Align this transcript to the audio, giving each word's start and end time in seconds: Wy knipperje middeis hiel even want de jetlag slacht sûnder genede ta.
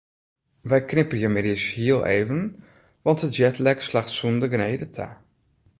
Wy 0.69 0.79
knipperje 0.89 1.29
middeis 1.35 1.65
hiel 1.77 2.01
even 2.19 2.41
want 3.03 3.19
de 3.23 3.29
jetlag 3.37 3.79
slacht 3.87 4.15
sûnder 4.17 4.49
genede 4.53 4.87
ta. 4.95 5.07